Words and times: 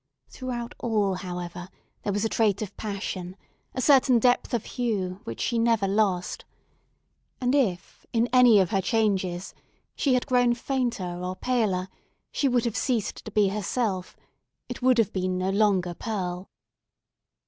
Throughout 0.29 0.73
all, 0.79 1.13
however, 1.13 1.69
there 2.01 2.11
was 2.11 2.25
a 2.25 2.29
trait 2.29 2.63
of 2.63 2.75
passion, 2.75 3.35
a 3.75 3.81
certain 3.83 4.17
depth 4.17 4.51
of 4.51 4.65
hue, 4.65 5.19
which 5.25 5.39
she 5.39 5.59
never 5.59 5.87
lost; 5.87 6.43
and 7.39 7.53
if 7.53 8.03
in 8.11 8.27
any 8.33 8.59
of 8.59 8.71
her 8.71 8.81
changes, 8.81 9.53
she 9.95 10.15
had 10.15 10.25
grown 10.25 10.55
fainter 10.55 11.19
or 11.23 11.35
paler, 11.35 11.87
she 12.31 12.47
would 12.47 12.65
have 12.65 12.75
ceased 12.75 13.23
to 13.25 13.29
be 13.29 13.49
herself—it 13.49 14.81
would 14.81 14.97
have 14.97 15.13
been 15.13 15.37
no 15.37 15.51
longer 15.51 15.93
Pearl! 15.93 16.49